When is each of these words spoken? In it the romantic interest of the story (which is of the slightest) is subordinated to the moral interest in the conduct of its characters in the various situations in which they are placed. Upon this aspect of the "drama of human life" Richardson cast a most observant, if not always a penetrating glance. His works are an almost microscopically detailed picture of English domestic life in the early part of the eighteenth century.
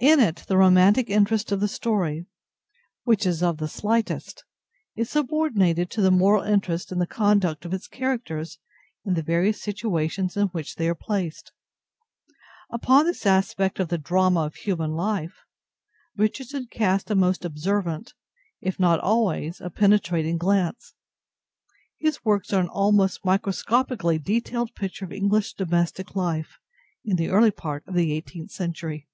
In 0.00 0.20
it 0.20 0.44
the 0.46 0.56
romantic 0.56 1.10
interest 1.10 1.50
of 1.50 1.58
the 1.58 1.66
story 1.66 2.24
(which 3.02 3.26
is 3.26 3.42
of 3.42 3.56
the 3.58 3.66
slightest) 3.66 4.44
is 4.94 5.10
subordinated 5.10 5.90
to 5.90 6.00
the 6.00 6.12
moral 6.12 6.44
interest 6.44 6.92
in 6.92 7.00
the 7.00 7.04
conduct 7.06 7.64
of 7.64 7.74
its 7.74 7.88
characters 7.88 8.60
in 9.04 9.14
the 9.14 9.24
various 9.24 9.60
situations 9.60 10.36
in 10.36 10.46
which 10.52 10.76
they 10.76 10.88
are 10.88 10.94
placed. 10.94 11.50
Upon 12.70 13.06
this 13.06 13.26
aspect 13.26 13.80
of 13.80 13.88
the 13.88 13.98
"drama 13.98 14.44
of 14.46 14.54
human 14.54 14.92
life" 14.92 15.34
Richardson 16.16 16.68
cast 16.70 17.10
a 17.10 17.16
most 17.16 17.44
observant, 17.44 18.14
if 18.60 18.78
not 18.78 19.00
always 19.00 19.60
a 19.60 19.68
penetrating 19.68 20.38
glance. 20.38 20.94
His 21.98 22.24
works 22.24 22.52
are 22.52 22.60
an 22.60 22.68
almost 22.68 23.24
microscopically 23.24 24.20
detailed 24.20 24.76
picture 24.76 25.06
of 25.06 25.12
English 25.12 25.54
domestic 25.54 26.14
life 26.14 26.60
in 27.04 27.16
the 27.16 27.30
early 27.30 27.50
part 27.50 27.82
of 27.88 27.94
the 27.96 28.12
eighteenth 28.12 28.52
century. 28.52 29.06